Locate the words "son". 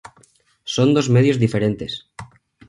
0.73-0.89